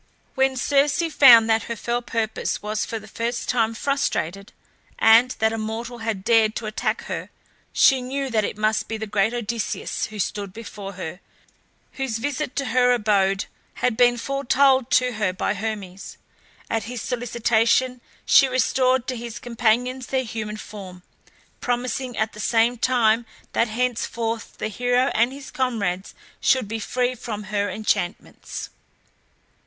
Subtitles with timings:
[0.33, 4.51] When Circe found that her fell purpose was for the first time frustrated,
[4.97, 7.29] and that a mortal had dared to attack her,
[7.71, 11.19] she knew that it must be the great Odysseus who stood before her,
[11.91, 13.45] whose visit to her abode
[13.75, 16.17] had been foretold to her by Hermes.
[16.67, 21.03] At his solicitation she restored to his companions their human form,
[21.59, 27.13] promising at the same time that henceforth the hero and his comrades should be free
[27.13, 28.71] from her enchantments.